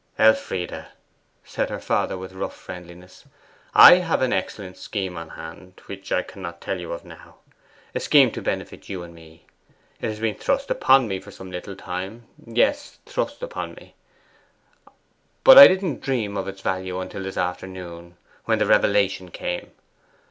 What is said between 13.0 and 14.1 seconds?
thrust upon me